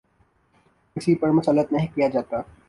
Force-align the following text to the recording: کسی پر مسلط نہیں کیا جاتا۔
کسی 0.95 1.15
پر 1.15 1.29
مسلط 1.29 1.71
نہیں 1.73 1.87
کیا 1.95 2.07
جاتا۔ 2.07 2.41